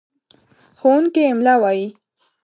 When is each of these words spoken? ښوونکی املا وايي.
ښوونکی 0.79 1.21
املا 1.31 1.55
وايي. 1.63 1.87